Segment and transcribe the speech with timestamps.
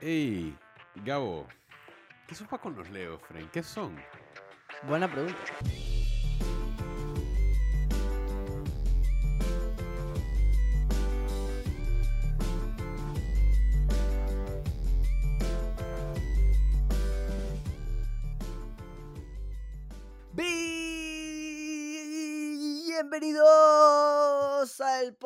[0.00, 0.56] Ey,
[1.04, 1.44] Gabo,
[2.28, 3.50] ¿qué sopa con los Legos, Frank?
[3.50, 3.96] ¿Qué son?
[4.86, 5.36] Buena pregunta.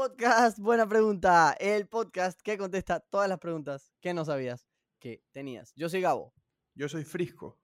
[0.03, 4.67] Podcast Buena Pregunta, el podcast que contesta todas las preguntas que no sabías
[4.99, 5.73] que tenías.
[5.77, 6.35] Yo soy Gabo
[6.75, 7.57] Yo soy Frisco.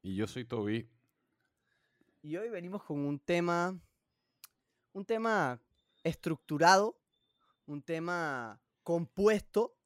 [0.00, 0.88] Y yo soy Toby.
[2.22, 3.78] y hoy venimos con un tema,
[4.94, 5.60] un tema
[6.02, 6.98] estructurado,
[7.66, 9.76] un tema compuesto,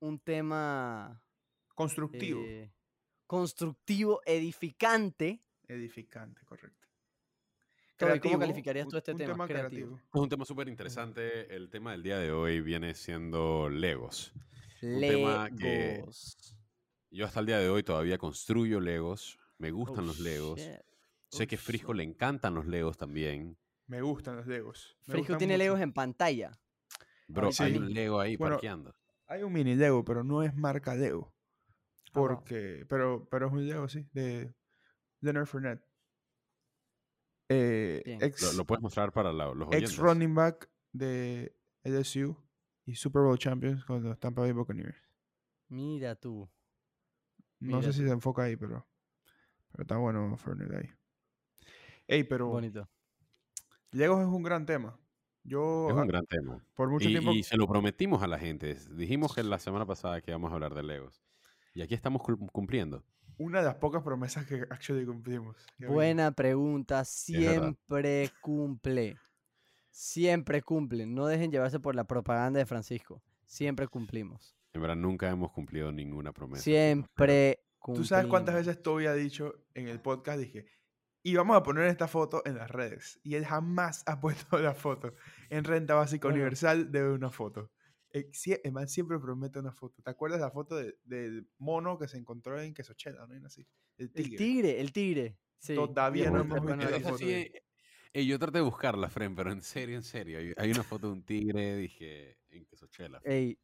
[0.00, 1.22] un tema
[1.76, 2.40] Constructivo.
[2.40, 2.72] eh,
[3.28, 5.44] constructivo, edificante.
[5.68, 6.83] Edificante, correcto.
[7.96, 9.46] Toby, ¿cómo Creativo, calificarías tú un- este un tema?
[9.46, 9.96] Creativo.
[9.96, 11.54] Es un tema súper interesante.
[11.54, 14.32] El tema del día de hoy viene siendo Legos.
[14.82, 16.56] Un tema que- Legos.
[17.10, 19.38] Yo hasta el día de hoy todavía construyo Legos.
[19.58, 20.58] Me Oh, gustan los Legos.
[20.60, 20.80] shit.
[21.28, 21.98] Sé Oh, que a Frisco shit.
[21.98, 23.56] le encantan los Legos también.
[23.86, 24.96] Me gustan los Legos.
[25.06, 25.64] me Frisco tiene mucho.
[25.64, 26.58] Legos en pantalla.
[27.28, 27.62] Bro, sí.
[27.62, 28.94] hay un Lego ahí Bueno, parqueando.
[29.26, 31.32] Hay un mini Lego, pero no es marca Lego.
[32.12, 32.28] Ah, wow.
[32.28, 34.52] Porque, pero, pero es un Lego, sí, de
[35.20, 35.82] Leonard Fournette.
[37.48, 38.20] Eh, Bien.
[38.20, 39.96] Lo, ex, lo puedes mostrar para la- los ex oyentes.
[39.98, 42.36] running back de LSU
[42.86, 44.96] y Super Bowl champions con los Tampa Bay Buccaneers.
[45.68, 46.48] Mira tú.
[47.60, 48.86] No sé si se enfoca ahí, pero,
[49.72, 50.90] pero está bueno Fournette ahí.
[52.06, 52.88] Ey, pero Bonito.
[53.92, 54.98] Legos es un gran tema.
[55.44, 56.64] Yo Es ah, un gran tema.
[56.74, 58.74] por mucho Y, tiempo y se lo prometimos a la gente.
[58.90, 61.22] Dijimos que la semana pasada que íbamos a hablar de Legos.
[61.74, 62.22] Y aquí estamos
[62.52, 63.04] cumpliendo.
[63.38, 65.56] Una de las pocas promesas que actually cumplimos.
[65.78, 67.04] Buena pregunta.
[67.04, 69.16] Siempre cumple.
[69.90, 71.14] Siempre cumplen.
[71.14, 73.22] No dejen llevarse por la propaganda de Francisco.
[73.46, 74.56] Siempre cumplimos.
[74.72, 76.62] En verdad, nunca hemos cumplido ninguna promesa.
[76.62, 78.08] Siempre cumplimos.
[78.08, 80.40] ¿Tú sabes cuántas veces Toby ha dicho en el podcast?
[80.40, 80.66] Dije,
[81.22, 83.20] y vamos a poner esta foto en las redes.
[83.22, 85.14] Y él jamás ha puesto la foto
[85.50, 86.36] en renta básica Bueno.
[86.36, 87.70] universal de una foto.
[88.14, 88.30] Eh,
[88.62, 90.00] El man siempre promete una foto.
[90.02, 93.26] ¿Te acuerdas la foto de- del mono que se encontró en Quesochela?
[93.26, 93.46] ¿no?
[93.46, 93.66] Así.
[93.98, 94.80] El El tigre.
[94.80, 95.36] el tigre.
[95.58, 95.74] Sí.
[95.74, 97.50] Todavía no hemos visto la foto sí.
[98.12, 100.38] eh, yo traté de buscarla, Fren, pero en serio, en serio.
[100.38, 103.20] Hay, hay una foto de un tigre, dije, en Quesochela.
[103.24, 103.58] Ey,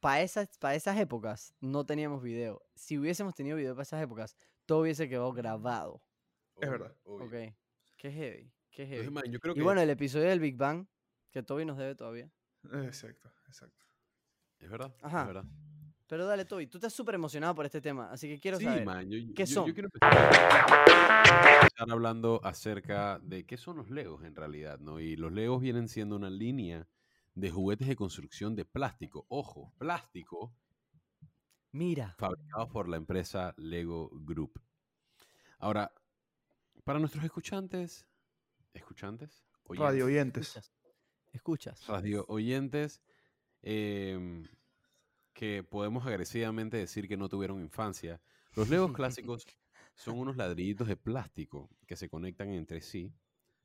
[0.00, 2.62] para esas, pa' esas épocas no teníamos video.
[2.74, 4.36] Si hubiésemos tenido video para esas épocas,
[4.66, 6.02] todo hubiese quedado grabado.
[6.60, 6.94] Es verdad.
[7.04, 7.26] obvio.
[7.26, 7.54] Ok.
[7.96, 8.52] Qué heavy.
[8.70, 9.10] Qué Entonces, heavy.
[9.14, 10.86] man, yo creo Y que bueno, el episodio del Big Bang,
[11.30, 12.30] que Toby nos debe todavía.
[12.84, 13.84] Exacto, exacto.
[14.64, 14.94] Es verdad.
[15.02, 15.20] Ajá.
[15.22, 15.44] Es verdad.
[16.06, 18.84] Pero dale, Toby, tú estás súper emocionado por este tema, así que quiero Sí, saber.
[18.84, 19.72] man, yo, ¿qué yo- yo son?
[19.72, 25.00] quiero empezar, hablando acerca de qué son los Legos en realidad, ¿no?
[25.00, 26.86] Y los Legos vienen siendo una línea
[27.34, 29.24] de juguetes de construcción de plástico.
[29.28, 30.54] Ojo, plástico
[31.72, 32.14] Mira.
[32.18, 34.60] fabricados por la empresa Lego Group.
[35.58, 35.92] Ahora,
[36.84, 38.06] para nuestros escuchantes,
[38.74, 39.44] ¿escuchantes?
[39.70, 40.48] Radio oyentes.
[40.48, 40.72] Escuchas.
[41.32, 41.86] Escuchas.
[41.88, 43.02] radio oyentes
[43.64, 44.44] em,
[45.34, 48.20] que podemos agresivamente decir que no tuvieron infancia.
[48.54, 49.46] Los Legos clásicos
[49.96, 53.14] son unos ladrillitos de plástico que se conectan entre sí,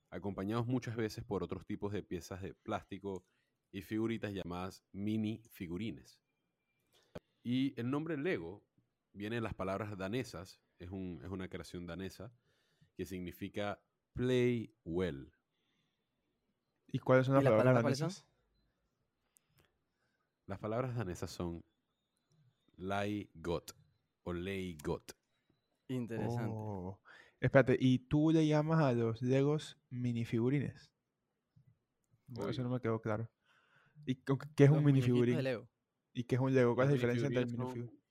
[0.09, 3.25] acompañados muchas veces por otros tipos de piezas de plástico
[3.71, 6.19] y figuritas llamadas mini figurines.
[7.43, 8.63] Y el nombre Lego
[9.13, 12.31] viene de las palabras danesas, es, un- es una creación danesa,
[12.95, 13.81] que significa
[14.13, 15.31] play well.
[16.87, 18.25] ¿Y cuáles son ¿Y las las palabras palabras danesas?
[20.49, 21.63] Las palabras danesas son
[22.77, 23.69] lei got
[24.23, 25.11] o lei got.
[25.89, 26.55] Interesante.
[26.57, 26.99] Oh.
[27.39, 30.91] Espérate, ¿y tú le llamas a los Legos minifigurines?
[32.29, 33.29] No, eso no me quedó claro.
[34.07, 35.43] ¿Y qué es Los un minifigurín?
[35.43, 35.69] Lego.
[36.13, 36.73] ¿Y qué es un Lego?
[36.73, 38.01] ¿Cuál es la diferencia entre el minifigurín?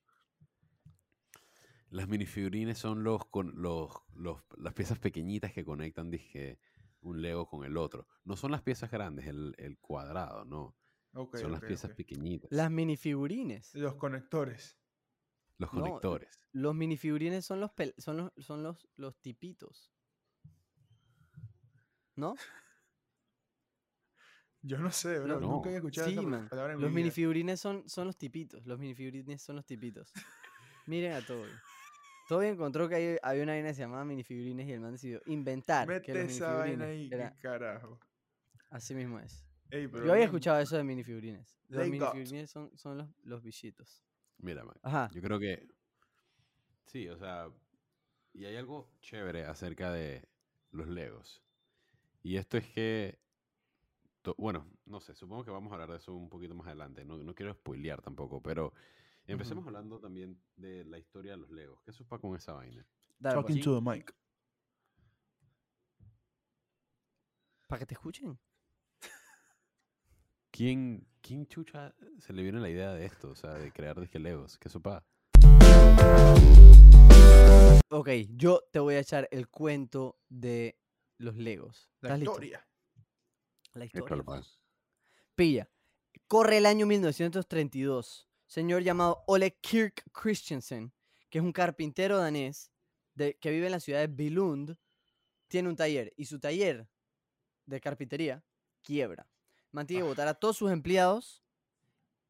[1.90, 6.60] Las minifigurines son los, con, los, los- las piezas pequeñitas que conectan, dije,
[7.00, 8.06] un Lego con el otro.
[8.22, 10.76] No son las piezas grandes, el, el cuadrado, no.
[11.34, 12.50] Son las piezas pequeñitas.
[12.52, 13.74] Las minifigurines.
[13.74, 14.78] Los conectores.
[15.58, 16.38] Los No, conectores.
[16.52, 19.92] Los minifigurines son los son los, son los, los tipitos.
[22.16, 22.34] ¿No?
[24.62, 25.40] Yo no sé, bro.
[25.40, 25.48] No.
[25.48, 26.48] Nunca había escuchado Sí, esa man.
[26.48, 27.02] palabra en Los mi vida.
[27.04, 28.66] minifigurines son, son los tipitos.
[28.66, 30.12] Los minifigurines son los tipitos.
[30.86, 31.48] Miren a Toby.
[32.28, 35.22] Toby encontró que hay- había una vaina que se llamaba minifigurines y el man decidió
[35.26, 37.98] inventar que Mete los esa vaina ahí, era carajo.
[38.70, 39.46] así mismo es.
[39.70, 41.58] Ey, pero Yo había escuchado eso de minifigurines.
[41.68, 44.02] Los minifigurines son, son los, los bichitos.
[44.38, 45.10] Mira, man, Ajá.
[45.12, 45.68] yo creo que...
[46.86, 47.50] Sí, o sea...
[48.32, 50.28] Y hay algo chévere acerca de
[50.70, 51.42] los Legos.
[52.22, 53.18] Y esto es que...
[54.22, 57.04] to- Bueno, no sé, supongo que vamos a hablar de eso un poquito más adelante.
[57.04, 58.72] No, no quiero spoilear tampoco, pero
[59.28, 61.82] Empecemos hablando también de la historia de los Legos.
[61.84, 62.86] ¿Qué sopa con esa vaina?
[63.18, 64.14] Dale, pues, Talking to the mic.
[67.66, 68.38] para que te escuchen.
[70.58, 73.30] ¿Quién, ¿Quién chucha se le viene la idea de esto?
[73.30, 74.58] O sea, de crear disque Legos.
[74.58, 75.06] ¿Qué sopa?
[77.90, 80.76] Ok, yo te voy a echar el cuento de
[81.16, 81.88] los Legos.
[82.00, 82.32] La ¿Estás listo?
[82.32, 82.68] historia.
[83.74, 84.24] La historia.
[84.24, 84.58] pues.
[85.36, 85.70] Pilla.
[86.26, 88.28] Corre el año 1932.
[88.48, 90.92] Señor llamado Ole Kirk Christensen,
[91.30, 92.72] que es un carpintero danés
[93.14, 94.76] de, que vive en la ciudad de Billund,
[95.46, 96.12] tiene un taller.
[96.16, 96.88] Y su taller
[97.64, 98.42] de carpintería
[98.82, 99.28] quiebra.
[99.72, 100.08] Mantiene que Ah.
[100.10, 101.42] votar a todos sus empleados.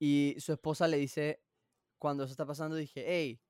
[0.01, 1.43] Y su esposa le dice,
[1.99, 3.41] cuando eso está pasando, dije, hey,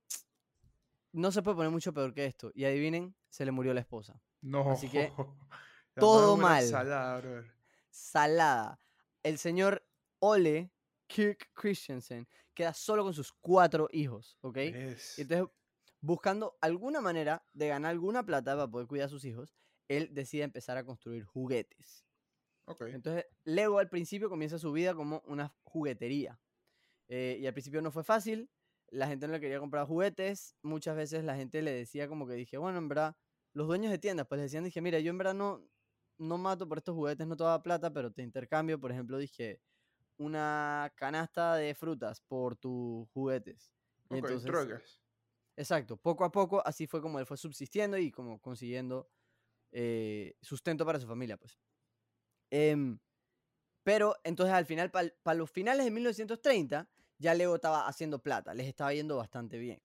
[1.12, 2.50] no se puede poner mucho peor que esto.
[2.54, 4.20] Y adivinen, se le murió la esposa.
[4.40, 4.70] No.
[4.70, 5.12] Así que,
[5.94, 6.64] todo mal.
[6.66, 7.52] salada, brother.
[7.90, 8.80] salada.
[9.22, 9.84] El señor
[10.20, 10.70] Ole
[11.06, 14.56] Kirk Christensen queda solo con sus cuatro hijos, ¿ok?
[14.58, 15.48] Es- Entonces,
[16.00, 19.54] buscando alguna manera de ganar alguna plata para poder cuidar a sus hijos,
[19.88, 22.04] él decide empezar a construir juguetes.
[22.68, 22.82] Ok.
[22.92, 26.40] Entonces, Lego al principio comienza su vida como una juguetería.
[27.08, 28.50] Eh, y al principio no fue fácil,
[28.90, 32.34] la gente no le quería comprar juguetes, muchas veces la gente le decía como que
[32.34, 33.16] dije, bueno, en verdad,
[33.54, 35.66] los dueños de tiendas pues le decían, dije, mira, yo en verdad no,
[36.18, 39.62] no mato por estos juguetes, no te plata, pero te intercambio, por ejemplo, dije,
[40.18, 43.72] una canasta de frutas por tus juguetes.
[44.10, 45.00] Y entonces, drogas.
[45.56, 49.10] Exacto, poco a poco así fue como él fue subsistiendo y como consiguiendo
[49.72, 51.58] eh, sustento para su familia, pues.
[52.50, 52.98] Em,
[53.82, 58.66] pero entonces al final, para los finales de 1930, ya Lego estaba haciendo plata, les
[58.66, 59.80] estaba yendo bastante bien.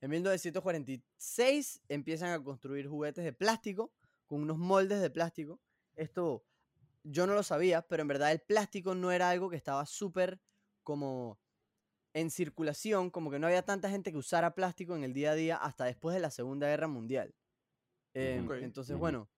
[0.00, 3.92] En 1946 empiezan a construir juguetes de plástico
[4.26, 5.60] con unos moldes de plástico.
[5.96, 6.44] Esto
[7.02, 10.40] yo no lo sabía, pero en verdad el plástico no era algo que estaba súper
[10.82, 11.38] como
[12.14, 15.34] en circulación, como que no había tanta gente que usara plástico en el día a
[15.34, 17.34] día hasta después de la Segunda Guerra Mundial.
[18.14, 18.50] Em.
[18.62, 19.28] Entonces, bueno,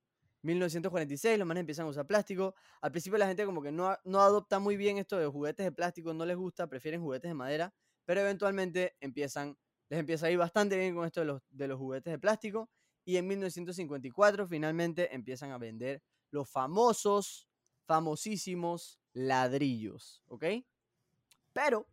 [0.42, 2.54] 1946 los manes empiezan a usar plástico.
[2.80, 5.72] Al principio la gente como que no, no adopta muy bien esto de juguetes de
[5.72, 9.56] plástico, no les gusta, prefieren juguetes de madera, pero eventualmente empiezan,
[9.88, 12.70] les empieza a ir bastante bien con esto de los, de los juguetes de plástico.
[13.04, 17.48] Y en 1954 finalmente empiezan a vender los famosos,
[17.86, 20.44] famosísimos ladrillos, ¿ok?
[21.52, 21.88] Pero,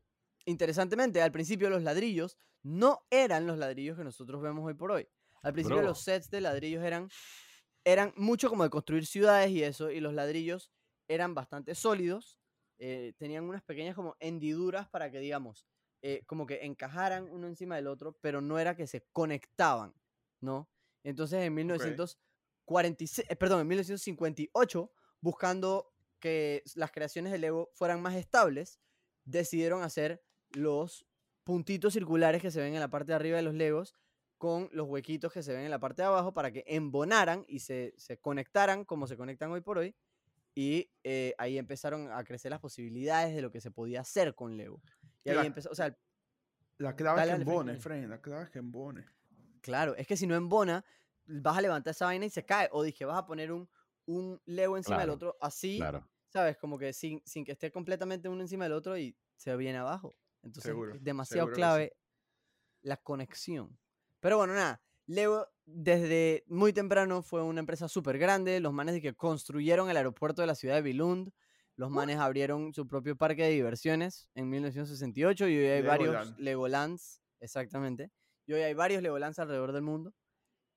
[0.46, 5.08] interesantemente, al principio los ladrillos no eran los ladrillos que nosotros vemos hoy por hoy.
[5.42, 5.88] Al principio Bro.
[5.88, 7.10] los sets de ladrillos eran,
[7.88, 10.74] eran mucho como de construir ciudades y eso, y los ladrillos
[11.07, 12.38] eran bastante sólidos,
[12.80, 15.66] eh, tenían unas pequeñas como hendiduras para que, digamos,
[16.01, 19.94] eh, como que encajaran uno encima del otro, pero no era que se conectaban,
[20.42, 20.69] ¿no?
[21.04, 24.92] Entonces en 1946, eh, perdón, en 1958,
[25.22, 28.81] buscando que las creaciones de Lego fueran más estables,
[29.24, 31.06] decidieron hacer los
[31.45, 33.95] puntitos circulares que se ven en la parte de arriba de los Legos
[34.38, 37.60] con los huequitos que se ven en la parte de abajo para que embonaran y
[37.60, 39.95] se, se conectaran como se conectan hoy por hoy.
[40.54, 44.57] Y eh, ahí empezaron a crecer las posibilidades de lo que se podía hacer con
[44.57, 44.81] Lego.
[45.24, 45.95] Y ahí La- empezó, o sea,
[46.78, 47.75] La clave es que embone.
[47.78, 48.10] Fren.
[48.10, 49.06] La clave es que embone.
[49.62, 50.84] Claro, es que si no embona,
[51.25, 52.69] vas a levantar esa vaina y se cae.
[52.72, 53.69] O dije, vas a poner un,
[54.06, 56.07] un Lego encima del otro así, Claro.
[56.30, 56.57] ¿sabes?
[56.57, 60.16] Como que sin, sin que esté completamente uno encima del otro y se viene abajo.
[60.44, 61.62] Entonces Seguro, es demasiado seguro que sí.
[61.62, 61.94] clave
[62.81, 63.78] la conexión.
[64.27, 68.60] Pero bueno, nada, Lego desde muy temprano fue una empresa súper grande.
[68.60, 71.31] Los manes de que construyeron el aeropuerto de la ciudad de Billund.
[71.77, 76.39] Los manes abrieron su propio parque de diversiones en 1968 y hoy hay varios Legoland.
[76.39, 78.12] Legolands, exactamente.
[78.46, 80.13] Y hoy hay varios Legolands alrededor del mundo.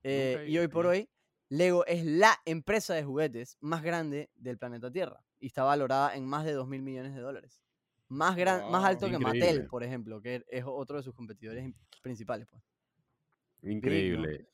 [0.05, 1.11] Eh, y hoy por hoy,
[1.49, 6.25] Lego es la empresa de juguetes más grande del planeta Tierra y está valorada en
[6.25, 7.61] más de 2 mil millones de dólares.
[8.07, 11.69] Más, gran, más alto que Mattel, por ejemplo, que es otro de sus competidores
[12.01, 12.47] principales.
[12.49, 12.63] Pues.
[13.63, 14.49] Increíble.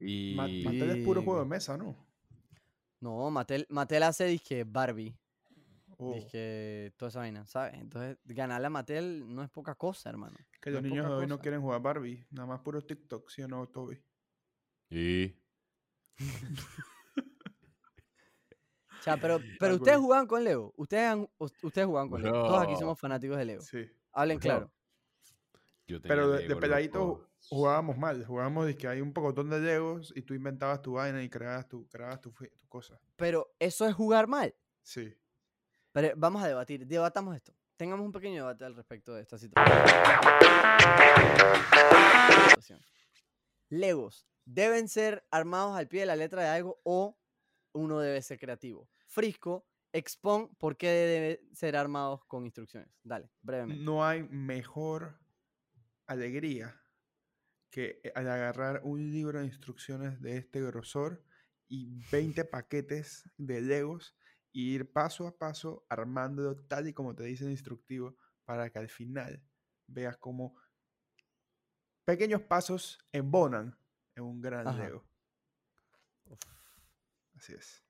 [0.00, 1.96] Y Ma- Mattel es puro juego de mesa, ¿no?
[3.00, 5.16] No, Mattel, Mattel hace disque Barbie,
[5.96, 7.74] Oh, disque toda esa vaina, ¿sabes?
[7.74, 10.36] Entonces, ganarle a Mattel no es poca cosa, hermano.
[10.60, 12.26] que no los niños de hoy no quieren jugar Barbie.
[12.30, 14.02] Nada más puro TikTok, ¿sí o no, Toby?
[14.90, 15.34] y-
[18.98, 20.72] O sea, pero, pero Ah, ustedes jugaban con Lego.
[20.76, 22.42] Ustedes, han- ustedes jugaban con Lego.
[22.44, 23.62] Todos aquí somos fanáticos de Lego.
[23.62, 23.86] Sí.
[24.12, 24.72] Hablen claro.
[25.86, 27.28] yo tenía Pero de, de peladito.
[27.48, 28.24] Jugábamos mal.
[28.24, 31.68] Jugábamos de que hay un pocotón de Legos y tú inventabas tu vaina y creabas
[31.68, 32.32] tu, creabas tu,
[32.68, 33.00] cosa.
[33.16, 34.54] Pero eso es jugar mal.
[34.82, 35.14] Sí.
[35.92, 37.54] Pero vamos a debatir, debatamos esto.
[37.76, 39.86] Tengamos un pequeño debate al respecto de esta situación.
[42.48, 42.80] situación.
[43.68, 47.18] Legos, ¿deben ser armados al pie de la letra de algo o
[47.72, 48.88] uno debe ser creativo?
[49.06, 52.90] Frisco, expon por qué deben ser armados con instrucciones.
[53.02, 53.82] Dale, brevemente.
[53.82, 55.18] No hay mejor
[56.06, 56.83] alegría
[57.74, 61.24] que eh, al agarrar un libro de instrucciones de este grosor
[61.66, 64.16] y 20 paquetes de Legos
[64.52, 68.78] y ir paso a paso armándolo tal y como te dice el instructivo para que
[68.78, 69.42] al final
[69.88, 70.54] veas cómo
[72.04, 73.76] pequeños pasos embonan
[74.14, 74.84] en un gran Ajá.
[74.84, 75.04] Lego.
[76.26, 76.38] Uf,
[77.34, 77.82] Así es.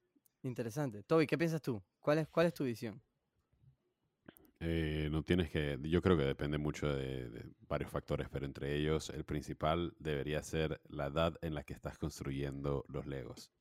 [0.45, 1.03] interesante.
[1.03, 1.85] Toby, ¿qué piensas tú?
[2.01, 3.03] ¿Cuál es, cuál es tu visión?
[4.67, 8.75] Eh, no tienes que, yo creo que depende mucho de, de varios factores, pero entre
[8.75, 13.53] ellos el principal debería ser la edad en la que estás construyendo los Legos.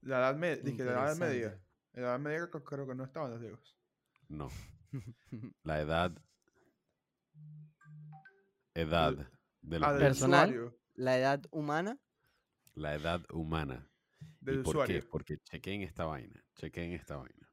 [0.00, 1.60] La edad media, dije, la edad media.
[1.92, 3.76] La edad media creo, que no estaban los Legos.
[4.28, 4.48] No,
[5.64, 6.12] la edad,
[8.74, 10.48] edad de los Ah, Personal.
[10.50, 10.78] usuario.
[10.94, 11.98] La edad humana.
[12.74, 13.86] la edad humana.
[14.40, 15.00] ¿Y Del por usuario.
[15.02, 15.06] qué?
[15.08, 17.50] Porque chequen esta vaina, chequen esta vaina.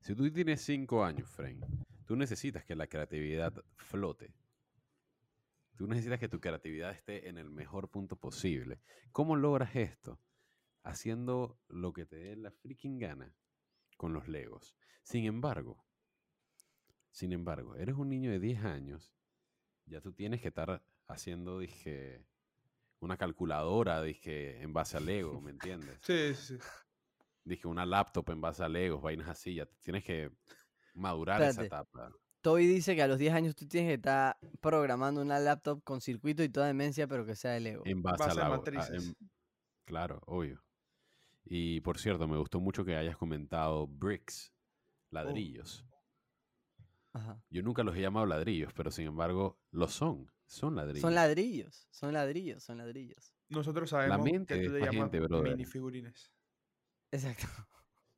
[0.00, 1.64] Si tú tienes cinco años, Frank,
[2.06, 4.34] tú necesitas que la creatividad flote.
[5.76, 8.80] Tú necesitas que tu creatividad esté en el mejor punto posible.
[9.10, 10.20] ¿Cómo logras esto?
[10.84, 13.34] Haciendo lo que te dé la freaking gana
[13.96, 14.76] con los Legos.
[15.02, 15.84] Sin embargo,
[17.10, 19.14] sin embargo, eres un niño de 10 años,
[19.86, 22.24] ya tú tienes que estar haciendo, dije,
[22.98, 25.98] una calculadora, dije, en base a Lego, ¿me entiendes?
[26.02, 26.64] Sí, sí, sí.
[27.44, 30.32] Dije, una laptop en base a Legos, vainas así, ya tienes que
[30.94, 32.12] madurar esa etapa.
[32.40, 36.00] Toby dice que a los 10 años tú tienes que estar programando una laptop con
[36.00, 37.82] circuito y toda demencia, pero que sea de Lego.
[37.86, 38.46] En base, Base a la...
[38.46, 39.06] a- matrices.
[39.08, 39.16] en-
[39.84, 40.62] claro, obvio.
[41.44, 44.52] Y por cierto, me gustó mucho que hayas comentado bricks,
[45.10, 45.86] ladrillos.
[47.12, 47.40] Ajá.
[47.48, 50.30] Yo nunca los he llamado ladrillos, pero sin embargo, lo son.
[50.46, 51.00] Son ladrillos.
[51.02, 53.34] Son ladrillos, son ladrillos, son ladrillos.
[53.48, 56.30] Nosotros sabemos mente que tú le llamas gente, minifigurines.
[57.10, 57.46] Exacto.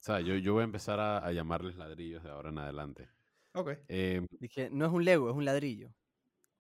[0.07, 3.09] O sea, yo, yo voy a empezar a, a llamarles ladrillos de ahora en adelante.
[3.55, 3.71] Ok.
[3.89, 5.93] Em, Dije, no es un Lego, es un ladrillo.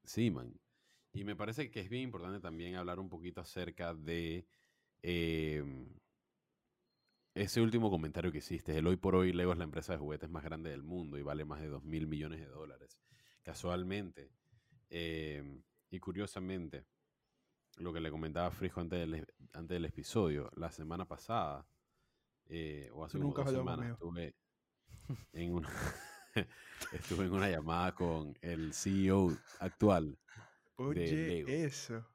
[0.02, 0.52] Sí, man.
[1.12, 4.48] Y me parece que es bien importante también hablar un poquito acerca de
[5.00, 5.86] em,
[7.36, 8.76] ese último comentario que hiciste.
[8.76, 11.22] El hoy por hoy Lego es la empresa de juguetes más grande del mundo y
[11.22, 12.98] vale más de 2 mil millones de dólares.
[13.44, 14.32] Casualmente
[14.90, 16.84] em, y curiosamente,
[17.76, 21.64] lo que le comentaba Frijo antes del, antes del episodio, la semana pasada,
[22.48, 24.34] eh, o hace como Nunca dos semanas, estuve
[25.32, 25.68] en una,
[26.92, 30.18] estuve en una llamada con el CEO actual
[30.76, 31.48] Oye, Lego.
[31.48, 32.06] eso.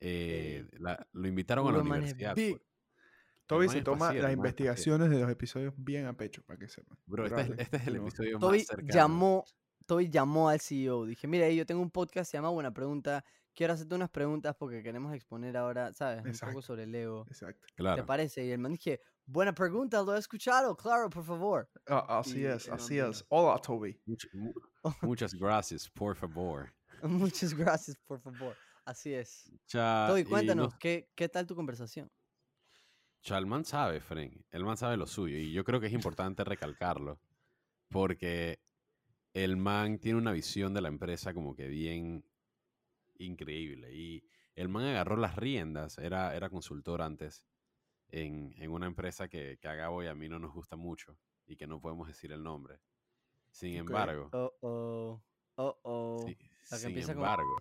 [0.00, 2.34] eh, la- lo invitaron a la universidad.
[2.34, 2.56] pues.
[3.46, 6.98] Toby se toma las investigaciones de los episodios bien a pecho, para que sepan.
[7.06, 8.92] Bro, este es, este es el episodio Toby más cercano.
[8.92, 9.44] llamó,
[9.86, 11.06] Toby llamó al CEO.
[11.06, 13.24] Dije, mira, yo tengo un podcast, se llama Buena Pregunta.
[13.54, 16.24] Quiero hacerte unas preguntas porque queremos exponer ahora, ¿sabes?
[16.42, 17.24] Un poco sobre el Lego.
[17.28, 17.66] Exacto.
[17.68, 18.04] ¿Te Claro.
[18.04, 18.44] parece?
[18.44, 21.68] Y el man dije, buena pregunta, lo he escuchado, claro, por favor.
[21.86, 23.24] Ah, así Y es, así es.
[23.28, 24.00] Hola, Toby.
[24.06, 24.52] Much- mu-
[25.02, 26.72] muchas gracias, por favor.
[27.02, 28.56] Muchas gracias, por favor.
[28.84, 29.52] Así es.
[29.66, 32.10] Cha, Toby, no- cuéntanos, ¿qué, ¿qué tal tu conversación?
[33.20, 34.32] cha, el man sabe, Frank.
[34.50, 35.36] El man sabe lo suyo.
[35.36, 37.20] Y yo creo que es importante recalcarlo.
[37.90, 38.58] Porque
[39.34, 42.24] el man tiene una visión de la empresa como que bien
[43.18, 43.92] increíble.
[43.94, 45.98] Y el man agarró las riendas.
[45.98, 47.44] Era, era consultor antes
[48.10, 51.18] en, en una empresa que, que a Gabo y a mí no nos gusta mucho.
[51.46, 52.78] Y que no podemos decir el nombre.
[53.50, 55.22] Sin embargo, Oh, oh,
[55.56, 56.24] oh, oh.
[56.26, 56.36] sí,
[56.70, 57.56] la que sin con- embargo,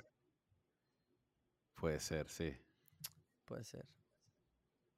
[1.76, 2.56] puede ser, sí.
[3.46, 3.86] Puede ser.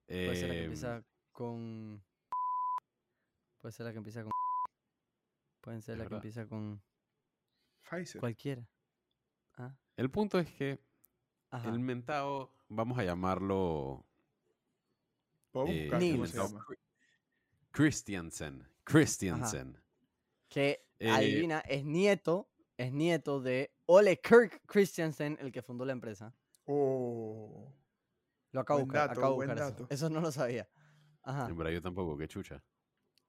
[0.08, 2.04] Puede ser la que Em, empieza con.
[3.60, 4.32] Puede ser la que empieza con.
[5.62, 6.82] Pueden ser la que empieza con
[7.88, 8.20] Pfizer.
[8.20, 8.68] cualquiera.
[9.58, 10.80] Ah, el punto es que
[11.52, 11.70] ajá.
[11.70, 14.06] el mentado, vamos a llamarlo
[15.54, 15.92] eh, el.
[15.92, 16.78] Cri-
[17.72, 18.68] Christiansen.
[18.84, 19.78] Christiansen.
[20.48, 25.94] Que Eh, adivina, es nieto, es nieto de Ole Kirk Christiansen, el que fundó la
[25.94, 26.36] empresa.
[26.66, 27.74] Oh.
[28.52, 29.70] Lo acabo de buscar, dato, acabo buscar eso.
[29.70, 29.88] dato.
[29.90, 30.68] Eso no lo sabía.
[31.24, 31.48] Ajá.
[31.48, 32.64] En verdad yo tampoco, qué chucha.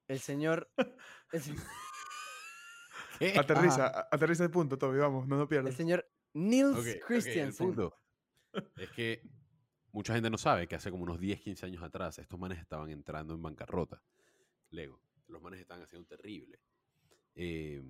[0.09, 0.69] El señor.
[1.33, 1.55] El, se-
[3.19, 3.39] ¿Qué?
[3.39, 5.75] Aterriza, aterriza el punto, Toby, vamos, no lo el pierdas.
[5.75, 7.67] señor Nils Ok, ok, el Christiansen.
[7.67, 7.95] punto
[8.77, 9.23] es que
[9.92, 12.90] mucha gente no sabe que hace como unos 10, 15 años atrás estos manes estaban
[12.90, 14.02] entrando en bancarrota.
[14.70, 15.00] Lego.
[15.26, 16.61] Los manes estaban haciendo terrible.
[17.35, 17.82] Eh,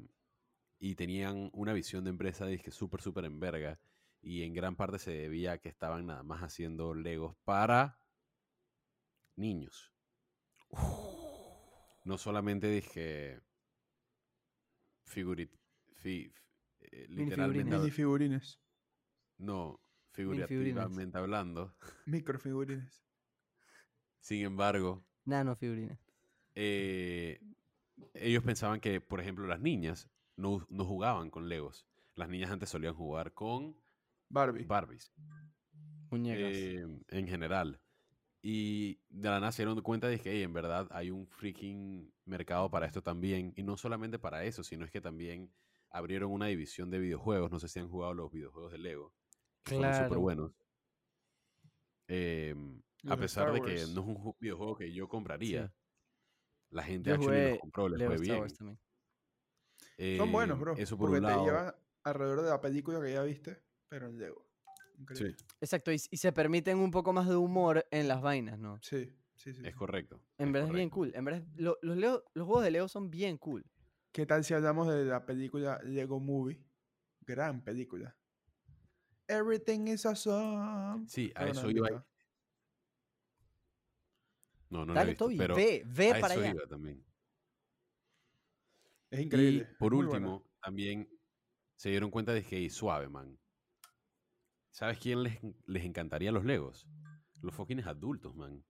[0.78, 3.80] y tenían una visión de empresa que súper, súper en verga.
[4.22, 7.98] Y en gran parte se debía a que estaban nada más haciendo Legos para
[9.36, 9.92] niños.
[12.04, 13.40] No solamente dije
[15.04, 15.52] figurit,
[15.96, 16.32] fi-
[16.80, 18.60] eh, literalmente, Minifigurines.
[19.38, 19.80] no.
[20.12, 21.74] Figurativamente hablando.
[22.06, 23.02] Microfigurines.
[24.20, 25.98] Sin embargo, Nano figurines.
[26.54, 27.40] eh,
[28.14, 31.86] ellos pensaban que, por ejemplo, las niñas no, no jugaban con Legos.
[32.14, 33.76] Las niñas antes solían jugar con
[34.28, 34.64] Barbie.
[34.64, 35.12] Barbies.
[36.10, 36.52] Muñecas.
[36.52, 37.80] eh, en general.
[38.42, 42.10] Y de la nada se dieron cuenta de que "Ey, en verdad hay un freaking
[42.24, 43.52] mercado para esto también.
[43.56, 45.52] Y no solamente para eso, sino es que también
[45.90, 47.50] abrieron una división de videojuegos.
[47.50, 49.12] No sé si han jugado los videojuegos de Lego.
[49.64, 50.20] Que fueron súper Claro.
[50.20, 50.52] buenos.
[52.08, 55.72] Em, a pesar de que no es un ju- videojuego que yo compraría,
[56.70, 58.48] la gente actually los compró, les fue bien.
[60.16, 60.74] Son buenos, Em, bro.
[60.76, 61.44] Eso por porque un te lado.
[61.44, 61.74] llevan
[62.04, 64.46] alrededor de la película que ya viste, pero en Lego.
[65.14, 65.34] Sí.
[65.60, 68.78] Exacto, y, y se permiten un poco más de humor en las vainas, ¿no?
[68.82, 69.60] Sí, sí, sí.
[69.64, 69.72] es sí.
[69.72, 70.20] correcto.
[70.36, 71.12] En es verdad es bien cool.
[71.14, 71.96] En verdad, lo- los,
[72.34, 73.64] los juegos de Lego son bien cool.
[74.12, 76.60] ¿Qué tal si hablamos de la película Lego Movie?
[77.20, 78.16] Gran película.
[79.30, 81.06] Everything is awesome.
[81.08, 82.06] Sí, a eso buena iba.
[84.70, 86.50] No, no lo he Dale, visto, Toby, pero ve, ve a para eso allá.
[86.52, 87.04] iba también.
[89.10, 89.68] Es increíble.
[89.70, 90.28] Y por muy buena.
[90.28, 91.08] último, también
[91.76, 93.38] se dieron cuenta de que "Ey, suave, man.
[94.70, 96.86] ¿Sabes quién les, les encantaría los Legos?
[97.42, 98.64] Los fucking adultos, man.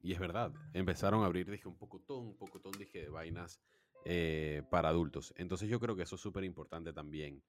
[0.00, 0.52] Y es verdad.
[0.74, 3.60] Empezaron a abrir, dije, un pocotón, un pocotón, dije, de vainas
[4.04, 5.32] eh, para adultos.
[5.36, 7.42] Entonces yo creo que eso es súper importante también.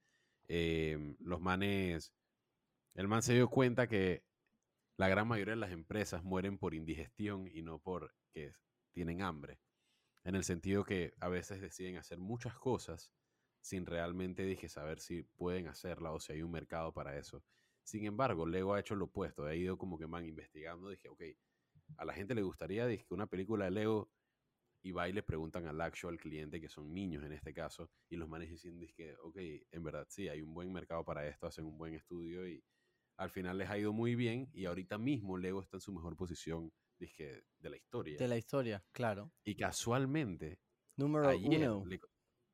[0.47, 2.13] Em, los manes.
[2.95, 4.23] El man se dio cuenta que
[4.97, 8.53] la gran mayoría de las empresas mueren por indigestión y no porque
[8.91, 9.59] tienen hambre.
[10.23, 13.11] En el sentido que a veces deciden hacer muchas cosas
[13.61, 17.43] sin realmente, dije, saber si pueden hacerla o si hay un mercado para eso.
[17.83, 19.45] Sin embargo, Lego ha hecho lo opuesto.
[19.45, 20.89] Ha ido como que man investigando.
[20.89, 21.23] Dije, ok,
[21.97, 24.09] a la gente le gustaría dije, que una película de Lego
[24.83, 28.15] y va y le preguntan al actual cliente, que son niños en este caso, y
[28.15, 29.37] los manes diciendo, que, ok,
[29.71, 32.63] en verdad sí, hay un buen mercado para esto, hacen un buen estudio y
[33.17, 36.15] al final les ha ido muy bien y ahorita mismo Lego está en su mejor
[36.15, 38.17] posición, dije, de la historia.
[38.17, 39.31] De la historia, claro.
[39.43, 40.59] Y casualmente,
[40.95, 41.85] Número ayer uno.
[41.85, 41.99] le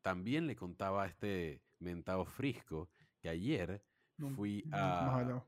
[0.02, 2.90] también le contaba a este mentado Frisco
[3.22, 3.84] que ayer
[4.18, 5.16] No- fui a...
[5.20, 5.48] hablado.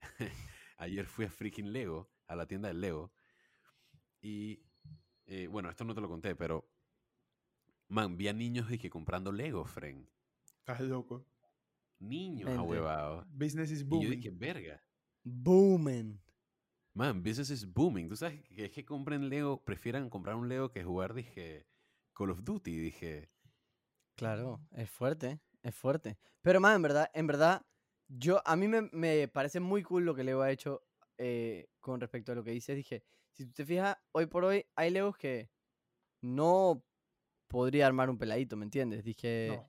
[0.78, 3.12] ayer fui a freaking Lego, a la tienda de Lego.
[4.22, 4.62] Y
[5.30, 6.68] eh, bueno, esto no te lo conté, pero
[7.88, 10.08] man, vi a niños de que comprando Lego, friend.
[10.60, 11.26] Estás loco.
[12.00, 13.26] Niños ahuevados.
[13.30, 14.10] Business is Y yo booming.
[14.10, 14.82] dije, verga.
[15.24, 16.20] Boomen.
[16.94, 18.08] Man, business is booming.
[18.08, 21.66] Tú sabes que es que compren Lego, prefieran comprar un Lego que jugar, dije,
[22.14, 22.78] Call of Duty.
[22.78, 23.30] Dije,
[24.16, 26.18] Claro, es fuerte, es fuerte.
[26.42, 27.66] Pero más, en verdad, en verdad,
[28.08, 30.82] yo, a mí me, me parece muy cool lo que Lego ha hecho
[31.18, 32.76] eh, con respecto a lo que dices.
[32.76, 35.50] Dije, si tú te fijas, hoy por hoy hay Legos que
[36.20, 36.82] no
[37.48, 39.02] podría armar un peladito, ¿me entiendes?
[39.04, 39.68] Dije, No.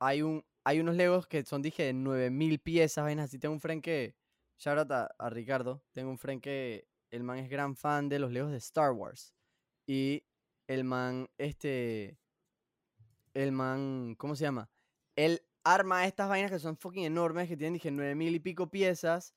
[0.00, 3.38] hay, un, hay unos Legos que son, dije, 9000 piezas, vainas así.
[3.38, 4.14] Tengo un friend que,
[4.58, 8.18] shout out a, a Ricardo, tengo un friend que el man es gran fan de
[8.18, 9.34] los Legos de Star Wars.
[9.86, 10.24] Y
[10.66, 12.18] el man, este,
[13.34, 14.70] el man, ¿cómo se llama?
[15.16, 19.34] Él arma estas vainas que son fucking enormes, que tienen, dije, 9000 y pico piezas.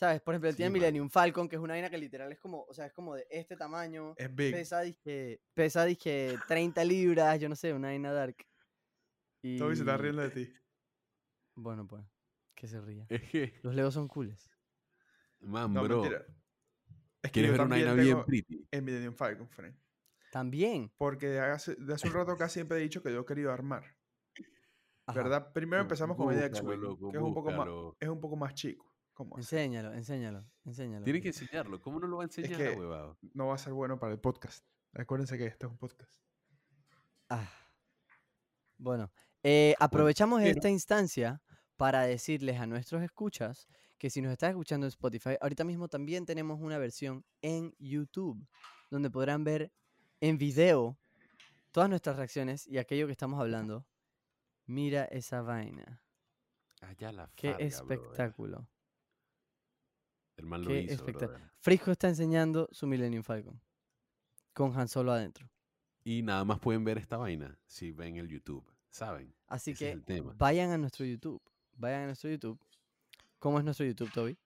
[0.00, 0.22] ¿Sabes?
[0.22, 0.80] Por ejemplo, él Sí, tiene man.
[0.80, 3.26] Millennium Falcon, que es una vaina que literal es como, o sea, es como de
[3.30, 4.14] este tamaño.
[4.16, 4.50] Es big.
[4.50, 8.34] Pesa, dije, pesa, dije, 30 libras, yo no sé, una vaina dark.
[9.42, 9.58] Y...
[9.58, 10.52] Toby se está riendo de ti.
[11.54, 12.02] Bueno, pues,
[12.54, 13.04] que se ría.
[13.10, 14.50] es que, Los Legos son cooles.
[15.40, 16.24] man, No, bro, mentira.
[17.22, 18.68] Es que ¿quieres yo ver una también vaina bien tengo pretty?
[18.70, 19.76] el Millennium Falcon, friend.
[20.32, 20.90] También.
[20.96, 23.52] Porque de hace, de hace un rato acá siempre he dicho que yo he querido
[23.52, 23.84] armar.
[25.04, 25.22] Ajá.
[25.22, 25.52] ¿Verdad?
[25.52, 27.68] Primero empezamos con el X-Wing, que es un, poco más,
[28.00, 28.89] es un poco más chico.
[29.20, 29.36] ¿Cómo?
[29.36, 31.04] Enséñalo, enséñalo, enséñalo.
[31.04, 31.78] Tienen que enseñarlo.
[31.82, 33.18] ¿Cómo no lo va a enseñar, que- ahuevado?
[33.34, 34.64] No va a ser bueno para el podcast.
[34.94, 36.10] Acuérdense que esto es un podcast.
[37.28, 37.46] Ah.
[38.78, 41.42] Bueno, eh, aprovechamos pero- esta instancia
[41.76, 46.24] para decirles a nuestros escuchas que si nos estás escuchando en Spotify, ahorita mismo también
[46.24, 48.48] tenemos una versión en YouTube,
[48.90, 49.70] donde podrán ver
[50.22, 50.98] en video
[51.72, 53.86] todas nuestras reacciones y aquello que estamos hablando.
[54.64, 56.02] Mira esa vaina.
[56.80, 57.98] Allá la Qué farga, brother.
[57.98, 58.66] espectáculo.
[60.40, 61.04] El man lo hizo.
[61.58, 63.60] Frisco está enseñando su Millennium Falcon.
[64.54, 65.50] Con Han Solo adentro.
[66.02, 69.34] Y nada más pueden ver esta vaina si ven el YouTube, ¿saben?
[69.46, 70.34] Así Ese es que el tema.
[70.38, 71.42] vayan a nuestro YouTube.
[71.76, 72.58] Vayan a nuestro YouTube.
[73.38, 74.38] ¿Cómo es nuestro YouTube, Toby?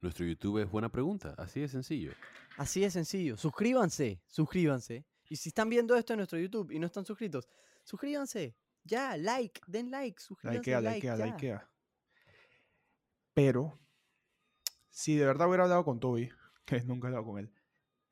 [0.00, 2.12] Nuestro YouTube es buena pregunta, así de sencillo.
[2.56, 3.36] Así de sencillo.
[3.36, 5.04] Suscríbanse, suscríbanse.
[5.28, 7.48] Y si están viendo esto en nuestro YouTube y no están suscritos,
[7.82, 8.54] suscríbanse.
[8.84, 10.58] Ya, like, den like, suscríbanse.
[10.58, 11.70] Likea, like, likea, likea.
[13.34, 13.76] Pero,
[14.90, 16.30] si de verdad hubiera hablado con Toby,
[16.64, 17.52] que nunca he hablado con él,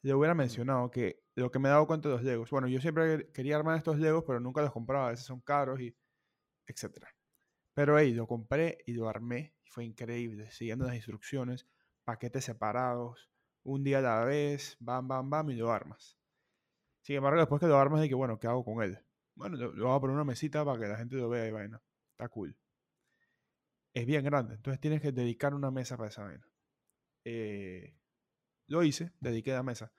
[0.02, 2.80] le hubiera mencionado que lo que me he dado cuenta de los Legos, bueno, yo
[2.80, 5.96] siempre quería armar estos Legos, pero nunca los compraba, a veces son caros y
[6.66, 7.08] etcétera.
[7.74, 11.66] Pero ahí lo compré y lo armé, y fue increíble, siguiendo las instrucciones,
[12.04, 13.30] paquetes separados,
[13.64, 16.16] un día a la vez, bam, bam, bam, y lo armas.
[17.02, 18.98] Sin embargo, después que lo armas, de que, bueno, ¿qué hago con él?
[19.34, 21.82] Bueno, lo, lo poner en una mesita para que la gente lo vea y vaina.
[22.12, 22.56] Está cool.
[23.94, 24.54] es bien grande.
[24.54, 26.46] Entonces tienes que dedicar una mesa para esa vaina.
[27.28, 27.92] Eh,
[28.68, 29.92] lo hice, dediqué la mesa.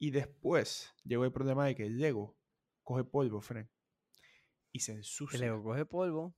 [0.00, 2.36] Y después llegó el problema de que el Lego
[2.82, 3.70] coge polvo, Fren.
[4.72, 5.36] Y se ensucia.
[5.36, 6.34] El ego coge polvo.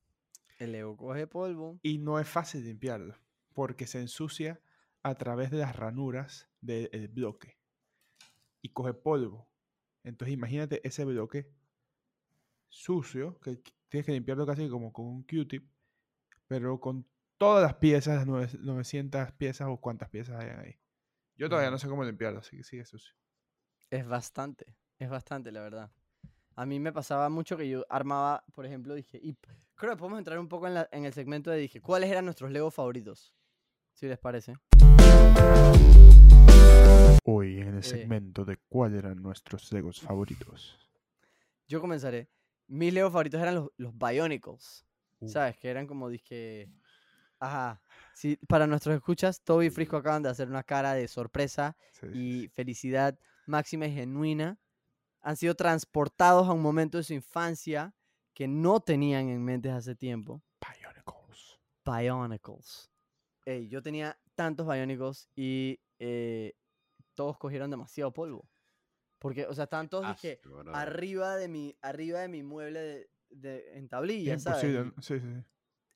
[0.58, 1.78] El ego coge polvo.
[1.82, 3.18] Y no es fácil limpiarlo,
[3.54, 4.60] porque se ensucia
[5.02, 7.58] a través de las ranuras del bloque.
[8.60, 9.48] Y coge polvo.
[10.02, 11.50] Entonces imagínate ese bloque
[12.68, 15.70] sucio, que qu- tienes que limpiarlo casi como con un Q-tip,
[16.46, 17.06] pero con
[17.44, 20.78] todas las piezas, las nueve- 900 piezas o cuántas piezas hay ahí.
[21.36, 23.14] Yo todavía no sé cómo limpiarlo, así que sigue sucio.
[23.90, 24.76] Es bastante.
[24.98, 25.90] Es bastante, la verdad.
[26.56, 29.34] A mí me pasaba mucho que yo armaba, por ejemplo, dije, y
[29.74, 32.24] creo que podemos entrar un poco en, la- en el segmento de dije, ¿cuáles eran
[32.24, 33.34] nuestros Lego favoritos?
[33.92, 34.54] Si les parece.
[37.24, 37.82] Hoy en el Eh.
[37.82, 40.78] segmento de cuáles eran nuestros Legos favoritos.
[41.68, 42.28] Yo comenzaré.
[42.68, 44.86] Mis Lego favoritos eran los, los Bionicles.
[45.20, 45.28] Uh.
[45.28, 45.56] ¿Sabes?
[45.58, 46.68] Que eran como dije.
[47.38, 47.82] Ajá.
[48.14, 52.06] Sí, para nuestros escuchas, Toby y Frisco acaban de hacer una cara de sorpresa Sí,
[52.12, 54.58] y felicidad máxima y genuina.
[55.20, 57.94] Han sido transportados a un momento de su infancia
[58.34, 60.42] que no tenían en mente hace tiempo.
[60.60, 61.58] Bionicles.
[61.84, 62.90] Bionicles.
[63.46, 66.54] Ey, yo tenía tantos Bionicles y eh,
[67.14, 68.48] todos cogieron demasiado polvo.
[69.18, 70.74] Porque, o sea, estaban todos dije, brother.
[70.74, 74.60] arriba de mi, arriba de mi mueble de, de- en tablilla, Es ¿sabes?
[74.60, 75.44] Sí, sí, sí.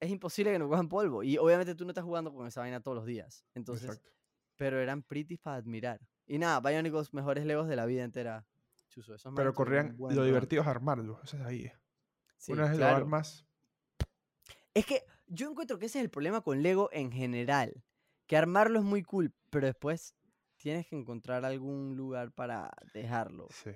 [0.00, 1.22] Es imposible que no cojan polvo.
[1.22, 3.44] Y obviamente tú no estás jugando con esa vaina todos los días.
[3.54, 4.10] Entonces, Exacto.
[4.56, 6.00] pero eran pretty para admirar.
[6.26, 8.46] Y nada, Bionicles, mejores legos de la vida entera.
[8.88, 11.20] Chuzo, esos Pero corrían, lo divertido es armarlo.
[11.24, 11.72] Eso es ahí.
[12.36, 12.92] Sí, Una vez claro.
[12.92, 13.46] lo armas,
[14.74, 17.82] Es que yo encuentro que ese es el problema con Lego en general.
[18.26, 20.14] Que armarlo es muy cool, pero después
[20.56, 23.48] tienes que encontrar algún lugar para dejarlo.
[23.50, 23.70] sí.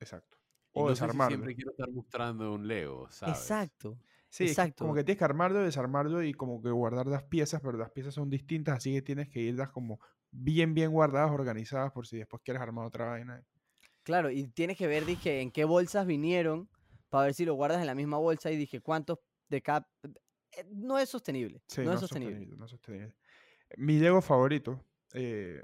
[0.00, 0.36] Exacto.
[0.74, 1.28] Y O no si desarmarlo.
[1.36, 3.36] siempre quiero estar mostrando un Lego, ¿sabes?
[3.38, 3.98] Exacto.
[4.30, 4.94] Sí, que como Exacto.
[4.94, 8.28] que tienes que armarlo, desarmarlo y como que guardar las piezas, pero las piezas son
[8.30, 12.62] distintas, así que tienes que irlas como bien, bien guardadas, organizadas, por si después quieres
[12.62, 13.42] armar otra vaina.
[14.02, 16.68] Claro, y tienes que ver, dije, en qué bolsas vinieron
[17.10, 19.88] para ver si lo guardas en la misma bolsa y dije, cuántos de cada...
[20.02, 21.62] eh, No es sostenible.
[21.68, 22.56] Sí, no, es sostenible.
[22.56, 23.14] no es sostenible.
[23.76, 25.62] Mi Lego favorito, eh,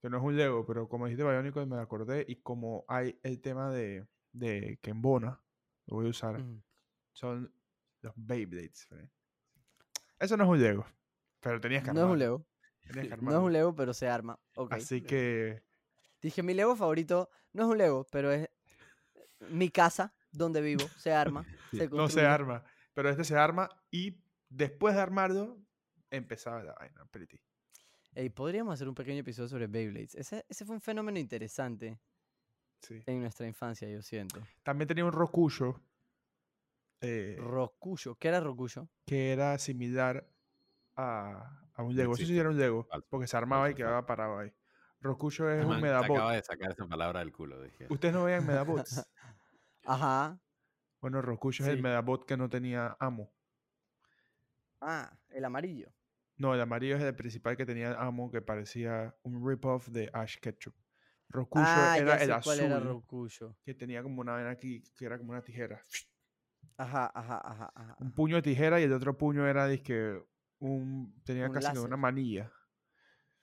[0.00, 3.40] que no es un Lego, pero como dijiste Bionicle me acordé, y como hay el
[3.40, 5.42] tema de, de que embona,
[5.86, 6.44] lo voy a usar.
[7.14, 7.50] Son
[8.02, 8.84] los Beyblades.
[8.86, 9.10] Fre.
[10.18, 10.86] Eso no es un Lego,
[11.40, 12.46] pero tenías que No es un Lego.
[12.92, 14.38] tenías que No es un Lego, pero se arma.
[14.56, 14.72] Ok.
[14.74, 15.62] Así que
[16.20, 18.48] Dije, mi Lego favorito no es un Lego, pero es
[19.50, 20.86] mi casa donde vivo.
[20.98, 21.44] Se arma.
[21.70, 22.62] Se no se arma,
[22.94, 25.58] pero este se arma y después de armarlo
[26.10, 27.40] empezaba la vaina, pretty.
[28.14, 30.14] Ey, podríamos hacer un pequeño episodio sobre Beyblades.
[30.14, 31.98] Ese, ese fue un fenómeno interesante
[32.80, 33.02] Sí.
[33.06, 34.40] en nuestra infancia, yo siento.
[34.62, 35.80] También tenía un Rocuyo
[37.04, 38.16] eh, Rocuyo.
[38.16, 38.88] ¿Qué era Rocuyo?
[39.06, 40.26] que era similar
[40.96, 42.14] a, a un Lego.
[42.14, 42.40] Sí existe.
[42.40, 44.52] era un Lego, Falso, porque se armaba y quedaba parado ahí.
[45.00, 46.16] Rocuyo es un Medabot.
[46.16, 47.86] acaba de sacar esa palabra del culo, dije.
[47.90, 49.04] Ustedes no veían Medabots.
[49.84, 50.40] Ajá.
[51.00, 51.82] bueno, Rocuyo es el Sí.
[51.82, 53.30] Medabot que no tenía amo.
[54.80, 55.92] Ah, el amarillo.
[56.36, 60.36] No, el amarillo es el principal que tenía amo que parecía un rip-off de Ash
[60.40, 60.74] Ketchup.
[61.28, 63.56] Rocuyo ah, era el azul cuál era Rocuyo.
[63.64, 65.82] que tenía como una vaina aquí que era como una tijera.
[66.76, 67.96] Ajá, ajá, ajá, ajá.
[68.00, 70.20] Un puño de tijera y el otro puño era dizque
[70.58, 71.98] un tenía Un casi que una láser.
[71.98, 72.52] manilla.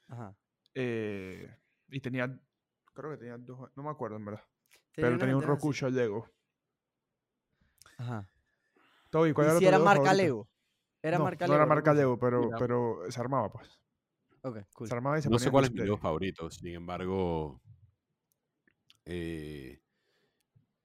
[0.10, 0.36] Ajá.
[0.76, 1.58] eh,
[1.90, 2.38] y tenía
[2.94, 4.44] creo que tenía dos, no me acuerdo en verdad.
[4.94, 5.44] Tenía pero tenía un.
[5.44, 6.28] Rocuyo Lego.
[7.98, 8.28] Ajá.
[9.10, 10.24] Toby, ¿cuál ¿Y era si era marca favorito?
[10.24, 10.50] Lego?
[11.02, 11.56] Era no, marca no Lego.
[11.64, 11.94] era marca?
[11.94, 12.58] Lego, pero, Mira.
[12.58, 13.80] pero se armaba, pues.
[14.44, 14.88] Ok, cool.
[14.88, 15.80] Se armaba y se No ponía sé cuál es mi.
[15.80, 17.62] Lego favorito, sin embargo,
[19.06, 19.82] eh,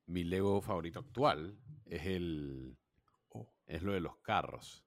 [0.06, 2.76] mi Lego favorito actual es el
[3.30, 3.52] Oh.
[3.66, 4.84] es lo de los carros.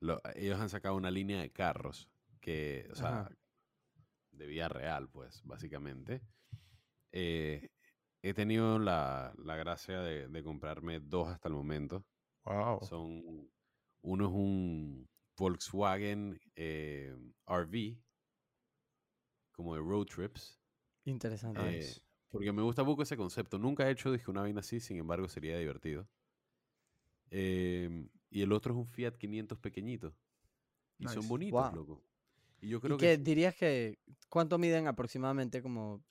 [0.00, 2.08] Lo- ellos han sacado una línea de carros
[2.40, 3.36] que, o sea, Ajá.
[4.32, 6.22] de vida real, pues, básicamente.
[7.12, 7.68] Eh,
[8.22, 12.04] he tenido la, la gracia de, de comprarme dos hasta el momento.
[12.44, 12.80] Wow.
[12.82, 13.22] Son,
[14.02, 17.14] uno es un Volkswagen eh,
[17.46, 17.98] RV,
[19.52, 20.60] como de road trips.
[21.04, 21.78] Interesante.
[21.80, 22.02] eh.
[22.30, 23.58] Porque me gusta poco ese concepto.
[23.58, 26.08] Nunca he hecho dije, una vaina así, sin embargo sería divertido.
[27.30, 30.14] Em, y el otro es un Fiat 500 pequeñito.
[30.98, 31.28] Y son Nice.
[31.28, 31.74] bonitos, Wow.
[31.74, 32.02] loco.
[32.60, 33.16] Y yo ¿Y creo que...
[33.16, 35.62] dirías que cuánto miden aproximadamente?
[35.62, 36.02] Como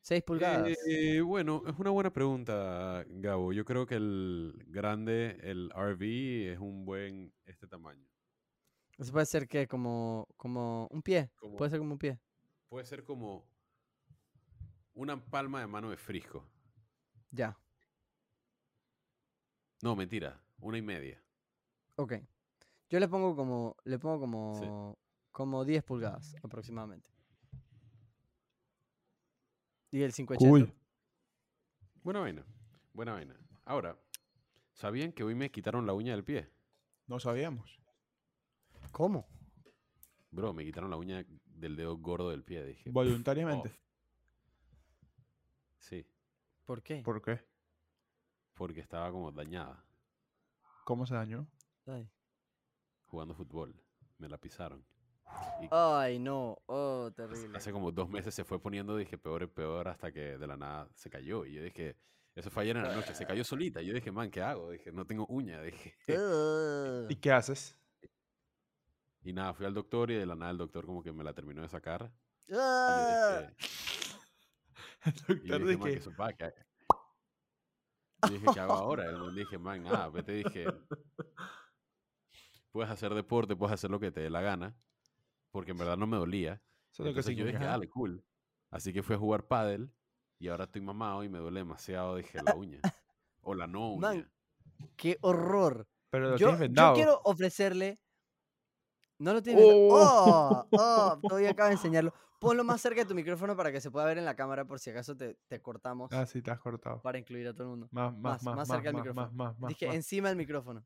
[0.00, 0.76] 6 pulgadas.
[0.86, 3.52] Eh, bueno, es una buena pregunta, Gabo.
[3.52, 8.06] Yo creo que el grande, el RV, es un buen este tamaño.
[8.98, 11.30] Eso puede ser que como, como un pie.
[11.36, 12.18] Como- Puede ser como un pie.
[12.68, 13.44] Puede ser como
[14.94, 16.46] una palma de mano de frisco.
[17.30, 17.56] Ya.
[19.82, 21.22] No, mentira, una y media.
[21.96, 22.14] Ok.
[22.88, 24.98] Yo le pongo como, le pongo como,
[25.30, 27.10] como 10 pulgadas aproximadamente.
[29.90, 30.48] Y el 580.
[30.48, 30.74] Cool.
[32.02, 32.44] Buena vaina.
[32.92, 33.36] Buena vaina.
[33.64, 33.98] Ahora,
[34.72, 36.50] ¿sabían que hoy me quitaron la uña del pie?
[37.06, 37.80] No sabíamos.
[38.90, 39.26] ¿Cómo?
[40.30, 42.64] Bro, me quitaron la uña del dedo gordo del pie.
[42.64, 43.68] Dije, Voluntariamente.
[43.68, 43.78] "Off".
[45.82, 46.06] Sí,
[46.64, 47.02] ¿Por qué?
[47.02, 47.40] ¿Por qué?
[48.54, 49.84] porque estaba como dañada
[50.84, 51.46] ¿Cómo se dañó?
[51.86, 52.08] Ay.
[53.06, 53.74] jugando fútbol.
[54.18, 54.84] Me la pisaron.
[55.60, 56.58] Y Ay, no.
[56.66, 57.56] Oh, terrible.
[57.58, 60.56] hace como dos meses se fue poniendo, dije, peor y peor, hasta que de la
[60.56, 61.44] nada se cayó.
[61.46, 61.96] Y yo dije,
[62.34, 63.80] eso fue ayer en la noche, se cayó solita.
[63.82, 64.70] Y yo dije, man, ¿qué hago?
[64.70, 65.60] Dije, no tengo uña.
[65.62, 65.94] Dije.
[67.10, 67.76] ¿Y qué haces?
[69.24, 71.32] y nada, fui al doctor y de la nada el doctor como que me la
[71.32, 72.12] terminó de sacar.
[72.48, 73.40] Y yo Ah.
[73.40, 74.11] dije,
[75.04, 76.54] Yo doctor dije, man, que- ¿qué eso pa' qué?".
[78.28, 79.04] Yo dije, ¿qué hago ahora?
[79.10, 80.66] Y dije, man, ah, vete, dije,
[82.70, 84.76] puedes hacer deporte, puedes hacer lo que te dé la gana,
[85.50, 86.62] porque en verdad no me dolía.
[86.92, 88.24] Eso que yo dije, dale, cool.
[88.70, 89.92] Así que fui a jugar pádel
[90.38, 92.80] y ahora estoy mamado y me duele demasiado, dije, la uña.
[93.42, 94.00] O la no uña.
[94.00, 94.32] Man,
[94.96, 95.88] ¡Qué horror!
[96.10, 98.00] Pero lo Yo, yo quiero ofrecerle.
[99.18, 99.64] No lo tienes.
[99.64, 99.88] vendado?
[99.90, 100.66] Oh.
[100.70, 100.78] ¡Oh!
[100.78, 101.20] ¡Oh!
[101.28, 102.14] Todavía acabo de enseñarlo.
[102.42, 104.78] Ponlo más cerca de tu micrófono para que se pueda ver en la cámara por
[104.80, 107.00] si acaso te, te cortamos Ah, sí, te has cortado.
[107.00, 107.88] para incluir a todo el mundo.
[107.92, 109.26] Más, más, más- más, más más, cerca del más, micrófono.
[109.28, 109.94] más, más, más, Dije más.
[109.96, 110.84] encima del micrófono.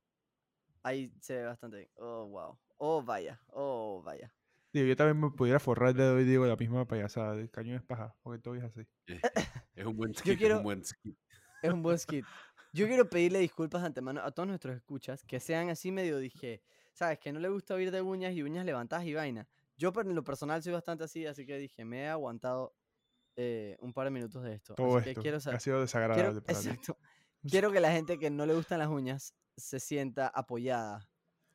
[0.83, 1.91] Ahí se ve bastante bien.
[1.97, 2.59] Oh, wow.
[2.77, 3.41] Oh, vaya.
[3.49, 4.33] Oh, vaya.
[4.73, 7.35] Digo, yo también me pudiera forrar el dedo y digo la misma payasada.
[7.35, 8.87] El cañón es paja, porque todo es así.
[9.07, 9.23] Es
[9.87, 11.19] un buen skit, es quiero- un buen skit.
[11.63, 12.25] Es un buen skit.
[12.75, 16.61] Yo quiero pedirle disculpas de antemano a todos nuestros escuchas que sean así medio, dije,
[16.93, 19.49] sabes, que no le gusta oír de uñas y uñas levantadas y vaina.
[19.77, 22.75] Yo por- en lo personal soy bastante así, así que dije, me he aguantado
[23.37, 24.75] eh, un par de minutos de esto.
[24.75, 25.61] Todo así que esto quiero ha saber.
[25.61, 26.69] sido desagradable para ti.
[26.69, 26.99] exacto.
[27.49, 31.09] Quiero que la gente que no le gustan las uñas se sienta apoyada,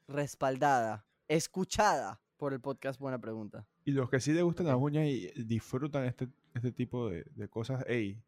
[0.07, 3.67] respaldada, escuchada por el podcast Buena Pregunta.
[3.83, 7.49] Y los que sí les gustan las uñas y disfrutan este, este tipo de, de
[7.49, 8.21] cosas, ey,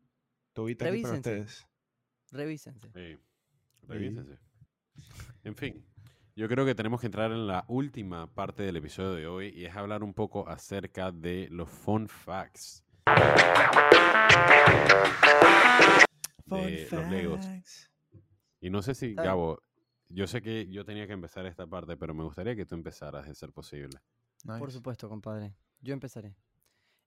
[0.53, 1.41] todita aquí para Revísense.
[1.41, 1.67] ustedes.
[2.31, 2.89] Revísense.
[3.87, 4.39] Revísense.
[5.43, 5.85] En fin,
[6.35, 9.65] yo creo que tenemos que entrar en la última parte del episodio de hoy y
[9.65, 12.83] es hablar un poco acerca de los fun facts
[16.45, 17.45] de los Legos.
[18.61, 19.13] Y no sé si.
[19.13, 19.61] Gabo,
[20.09, 23.27] yo sé que yo tenía que empezar esta parte, pero me gustaría que tú empezaras
[23.27, 23.99] de ser posible.
[24.45, 25.53] Por supuesto, compadre.
[25.81, 26.35] Yo empezaré.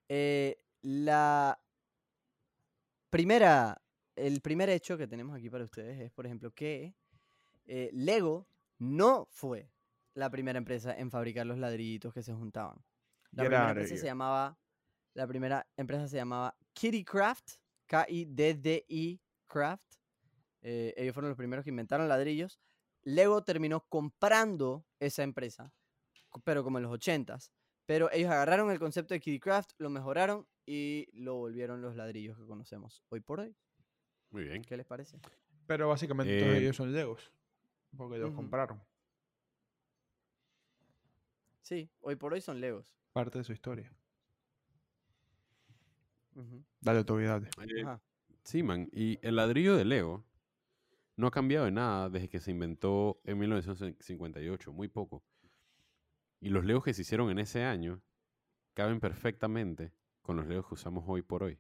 [0.09, 1.59] Eh, la
[3.11, 3.83] primera,
[4.15, 6.95] el primer hecho que tenemos aquí para ustedes es, por ejemplo, que
[7.67, 8.47] eh, Lego
[8.79, 9.71] no fue
[10.15, 12.79] la primera empresa en fabricar los ladrillitos que se juntaban.
[13.33, 14.59] La Get primera empresa se llamaba,
[15.15, 19.95] la primera empresa se llamaba Kitty Craft, K-I-D-D-I Craft.
[20.63, 22.61] Eh, ellos fueron los primeros que inventaron ladrillos.
[23.03, 25.73] Lego terminó comprando esa empresa,
[26.45, 27.53] pero como en los 80s.
[27.85, 32.37] Pero ellos agarraron el concepto de Kitty Craft, lo mejoraron y lo volvieron los ladrillos
[32.37, 33.55] que conocemos hoy por hoy.
[34.31, 34.63] Muy bien.
[34.63, 35.21] ¿Qué les parece?
[35.67, 37.33] Pero básicamente todos Eh, ellos son Legos.
[37.97, 38.81] Porque los compraron.
[41.63, 42.97] Sí, hoy por hoy son Legos.
[43.13, 43.93] Parte de su historia.
[46.81, 47.49] Dale, Toby, dale.
[47.63, 48.01] Eh, Ajá.
[48.45, 48.89] Sí, man.
[48.93, 50.25] Y el ladrillo de Lego
[51.17, 55.25] no ha cambiado de nada desde que se inventó en 1958, muy poco.
[56.41, 58.03] Y los Legos que se hicieron en ese año
[58.75, 61.59] caben perfectamente con los Legos que usamos hoy por hoy.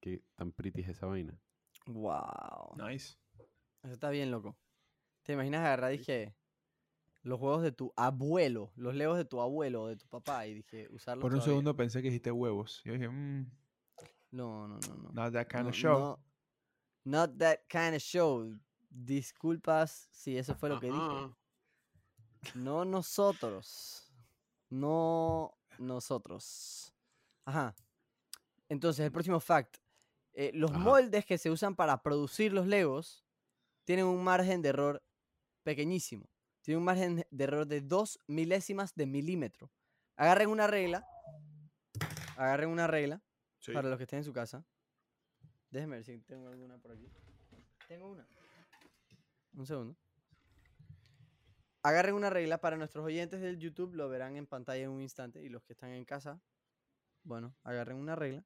[0.00, 1.38] Qué tan pretty es esa vaina.
[1.86, 2.76] Wow.
[2.76, 3.18] Nice.
[3.82, 4.56] Eso está bien loco.
[5.22, 6.34] ¿Te imaginas agarrar, dije,
[7.22, 10.54] los juegos de tu abuelo, los Legos de tu abuelo o de tu papá y
[10.54, 11.52] dije, usarlos Por un todavía?
[11.52, 12.82] segundo pensé que dijiste huevos.
[12.84, 13.46] Yo dije, mmm,
[14.32, 15.10] No, no, no, no.
[15.12, 15.98] not that kind no, of show.
[15.98, 16.18] no,
[17.04, 18.52] not that kind of show.
[18.90, 21.34] Disculpas si eso fue lo que dije.
[22.56, 24.12] No nosotros.
[24.70, 26.92] No nosotros.
[27.44, 27.74] Ajá.
[28.68, 29.76] Entonces, el próximo fact.
[30.34, 30.80] eh, los Ajá.
[30.80, 33.22] moldes que se usan para producir los Legos
[33.84, 35.02] tienen un margen de error
[35.62, 36.28] pequeñísimo.
[36.62, 39.70] Tienen un margen de error de dos milésimas de milímetro.
[40.16, 41.06] Agarren una regla.
[42.36, 43.22] Agarren una regla
[43.58, 43.72] Sí.
[43.72, 44.64] para los que estén en su casa.
[45.70, 47.08] Déjenme ver si tengo alguna por aquí.
[47.88, 48.26] Tengo una.
[49.54, 49.96] Un segundo.
[51.82, 55.42] Agarren una regla para nuestros oyentes del YouTube, lo verán en pantalla en un instante.
[55.42, 56.40] Y los que están en casa,
[57.24, 58.44] bueno, agarren una regla.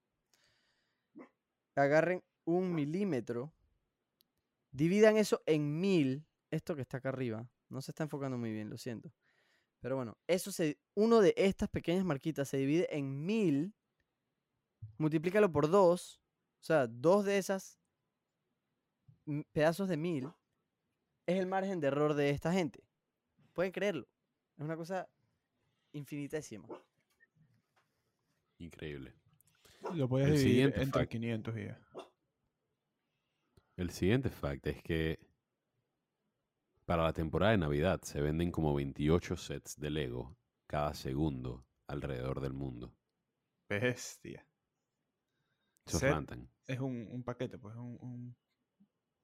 [1.75, 3.53] Agarren un milímetro.
[4.71, 6.25] Dividan eso en mil.
[6.57, 7.49] Esto que está acá arriba.
[7.69, 9.13] No se está enfocando muy bien, lo siento.
[9.81, 13.75] Pero bueno, eso se, uno de estas pequeñas marquitas se divide en mil.
[14.99, 16.21] Multiplícalo por dos.
[16.61, 17.79] O sea, dos de esas
[19.53, 20.33] pedazos de mil
[21.27, 22.83] es el margen de error de esta gente.
[23.53, 24.09] Pueden creerlo.
[24.57, 25.09] Es una cosa
[25.93, 26.69] infinitésima.
[28.59, 29.15] Increíble.
[29.95, 31.13] Lo puedes El dividir entre fact.
[31.13, 31.81] 500 y ya.
[33.77, 35.26] El siguiente fact es que
[36.87, 42.41] para la temporada de Navidad se venden como 28 sets de Lego cada segundo alrededor
[42.41, 42.95] del mundo.
[43.69, 44.47] Bestia.
[45.85, 46.11] Eso es Set.
[46.13, 46.49] rantan.
[46.67, 48.37] Es un, un paquete, pues, un, un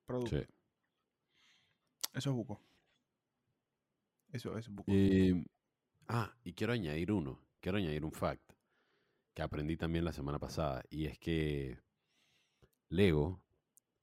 [0.04, 0.38] producto.
[0.38, 0.46] Sí.
[2.14, 2.60] Eso es buco.
[4.32, 4.90] Eso es buco.
[4.92, 5.44] Eh,
[6.08, 7.40] ah, y quiero añadir uno.
[7.60, 8.52] Quiero añadir un fact
[9.34, 10.82] que aprendí también la semana pasada.
[10.90, 11.78] Y es que
[12.88, 13.40] Lego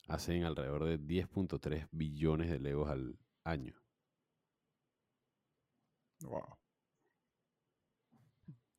[0.08, 3.74] hacen alrededor de 10.3 billones de Legos al año.
[6.22, 6.58] Wow.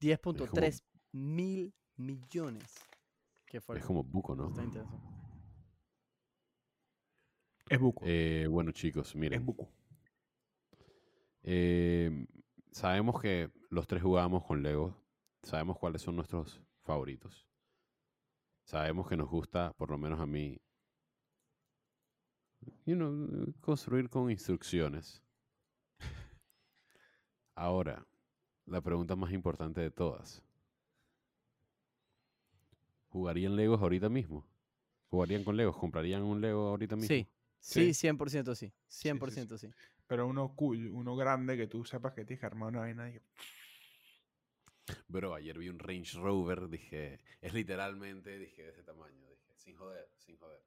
[0.00, 2.88] 10.3 mil millones.
[3.60, 3.80] Fuerte.
[3.80, 4.48] Es como buco, ¿no?
[4.48, 5.08] Está interesante.
[7.68, 8.04] Es buco.
[8.06, 9.44] Eh, bueno, chicos, es miren.
[9.44, 9.72] buco.
[11.42, 12.26] eh,
[12.72, 14.96] sabemos que los tres jugábamos con Lego.
[15.42, 17.46] Sabemos cuáles son nuestros favoritos.
[18.64, 20.60] Sabemos que nos gusta, por lo menos a mí,
[22.86, 25.22] you know, construir con instrucciones.
[27.54, 28.06] Ahora,
[28.66, 30.42] la pregunta más importante de todas.
[33.08, 34.46] ¿Jugarían Legos ahorita mismo?
[35.10, 35.76] ¿Jugarían con Legos?
[35.76, 37.08] ¿Comprarían un Lego ahorita mismo?
[37.08, 38.08] Sí, sí, Sí.
[38.08, 38.72] 100% sí.
[38.86, 39.68] sí, 100% sí.
[40.06, 43.20] Pero uno cool, uno grande que tú sepas que tienes que armar una vaina y
[45.08, 49.76] Bro, ayer vi un Range Rover, dije, es literalmente, dije, de ese tamaño, dije, sin
[49.76, 50.62] joder, sin joder.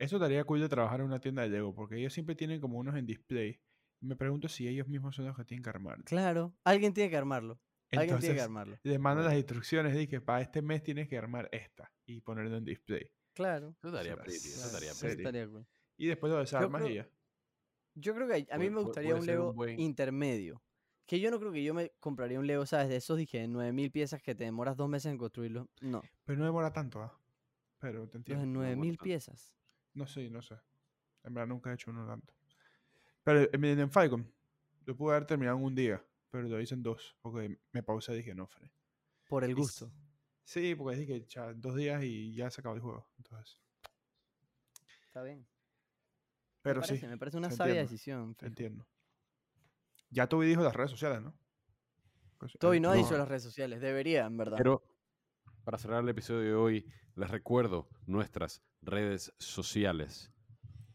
[0.00, 2.78] Eso estaría cool de trabajar en una tienda de Lego, porque ellos siempre tienen como
[2.78, 3.60] unos en display.
[4.00, 6.02] Me pregunto si ellos mismos son los que tienen que armar.
[6.04, 7.60] Claro, alguien tiene que armarlo.
[7.92, 8.78] alguien tiene que Entonces, armarlo.
[8.82, 12.56] le mandan las instrucciones de que para este mes tienes que armar esta y ponerlo
[12.56, 13.10] en display.
[13.34, 13.74] Claro.
[13.78, 15.26] Eso estaría la pretty, eso serie.
[15.28, 15.66] pretty.
[15.98, 17.08] Y después lo desarmas y ya.
[17.94, 20.62] Yo creo que a mí Puede- me gustaría un Lego buen- intermedio.
[21.06, 22.88] Que yo no creo que yo me compraría un Lego, ¿sabes?
[22.88, 25.68] De esos dije 9000 piezas que te demoras dos meses en construirlo.
[25.82, 26.00] No.
[26.24, 27.20] Pero no demora tanto, ¿ah?
[27.80, 28.42] Pero te entiendo.
[28.44, 29.04] de demora 9000 tanto.
[29.04, 29.54] piezas.
[29.94, 30.56] No sé, no sé.
[31.22, 32.34] En verdad nunca he hecho uno tanto.
[33.22, 34.32] Pero en, en Falcon,
[34.86, 38.12] lo pude haber terminado en un día, pero lo hice en dos, porque me pausé
[38.14, 38.72] y dije, no, Fre.
[39.28, 39.92] Por el gusto.
[40.44, 43.08] Sí, porque dije, cha, dos días y ya se acabó el juego.
[43.18, 43.60] Entonces,
[45.06, 45.46] Está bien.
[46.62, 48.34] pero me sí, parece, me parece una sabia entiende, decisión.
[48.34, 48.48] te fijo.
[48.48, 48.86] entiendo.
[50.08, 51.36] Ya Toby dijo las redes sociales, ¿no?
[52.38, 54.56] Pues, Toby eh, no ha dicho las redes sociales, debería, en verdad.
[54.56, 54.82] Pero
[55.64, 60.30] para cerrar el episodio de hoy, les recuerdo nuestras redes sociales.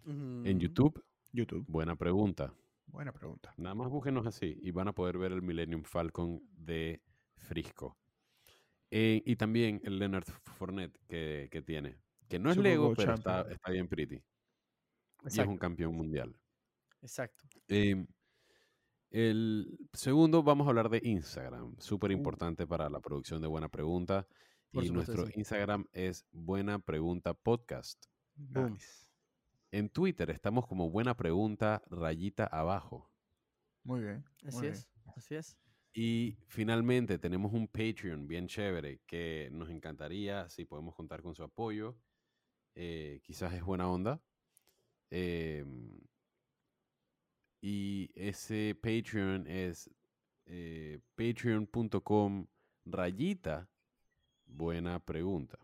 [0.06, 0.60] En.
[0.60, 1.66] YouTube, YouTube.
[1.68, 2.54] buena pregunta.
[2.86, 3.54] Buena pregunta.
[3.58, 7.02] Nada más búsquenos así y van a poder ver el Millennium Falcon de
[7.38, 7.98] Frisco.
[8.92, 10.26] Eh, y también el Leonard
[10.58, 11.98] Fournette que, que tiene.
[12.30, 14.16] Que no es Super Lego, Bowl pero está, está bien pretty.
[14.16, 16.40] Y es un campeón mundial.
[17.02, 17.44] Exacto.
[17.68, 18.08] Em,
[19.10, 21.76] el segundo, vamos a hablar de Instagram.
[21.80, 22.14] Súper Uh.
[22.14, 24.28] importante para la producción de Buena Pregunta.
[24.76, 25.40] Por y supuesto nuestro sí.
[25.40, 28.08] Instagram es Buena Pregunta Podcast.
[28.36, 29.08] Nice.
[29.72, 33.10] En Twitter estamos como Buena Pregunta rayita abajo.
[33.86, 34.26] Muy bien.
[34.44, 34.74] Así muy bien.
[34.74, 34.90] es.
[35.16, 35.58] Así es.
[35.94, 41.44] Y finalmente tenemos un Patreon bien chévere que nos encantaría si podemos contar con su
[41.44, 41.98] apoyo.
[42.76, 44.22] Eh, quizás es buena onda.
[45.10, 46.02] Em,
[47.62, 49.90] y ese Patreon es
[50.48, 52.48] eh, patreon.com
[52.84, 53.70] rayita
[54.48, 55.60] buena pregunta.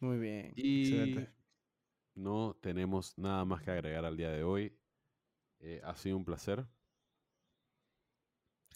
[0.00, 0.52] Muy bien.
[0.56, 1.30] Y Excelente.
[2.14, 4.78] no tenemos nada más que agregar al día de hoy.
[5.60, 6.66] Eh, ha sido un placer.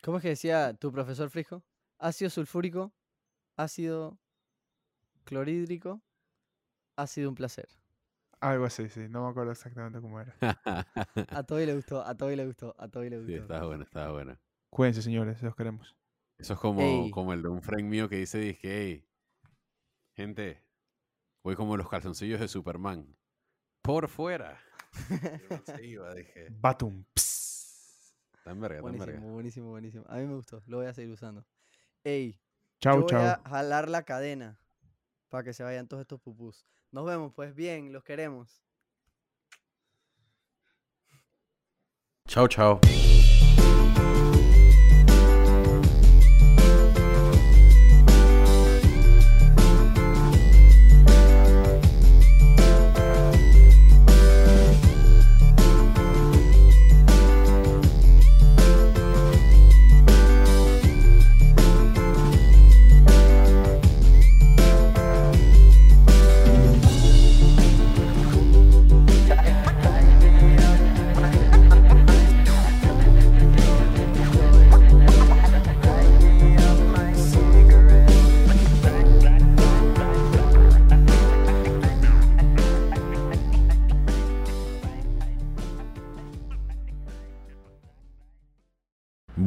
[0.03, 1.63] ¿Cómo es que decía tu profesor Frijo?
[1.99, 2.95] Ácido sulfúrico,
[3.57, 4.19] ácido
[5.25, 6.03] clorhídrico,
[6.97, 7.69] ha sido un placer.
[8.41, 9.09] Algo así, sí.
[9.09, 10.35] No me acuerdo exactamente cómo era.
[11.33, 13.43] A Toby le gustó, a Toby le gustó, a Toby le Sí, gustó.
[13.43, 14.41] estaba buena, estaba buena.
[14.71, 15.43] Cuídense, señores.
[15.43, 15.97] Los queremos.
[16.41, 17.11] Eso es como, Ey.
[17.11, 19.07] como el de un friend mío que dice, dije, hey,
[20.15, 20.63] gente,
[21.43, 23.17] voy como los calzoncillos de Superman.
[23.83, 24.59] Por fuera.
[25.67, 27.05] Se iba, dije, Batum.
[27.15, 28.15] Psst.
[28.39, 29.21] está en verga, está en verga.
[29.21, 30.05] buenísimo, buenísimo, buenísimo.
[30.09, 31.45] A mí me gustó, lo voy a seguir usando.
[32.05, 32.41] Ey,
[32.81, 33.21] Chau, yo voy chau.
[33.23, 34.59] a jalar la cadena
[35.29, 36.67] para que se vayan todos estos pupús.
[36.91, 38.63] Nos vemos, pues bien, los queremos.
[42.27, 42.81] Chao, chao.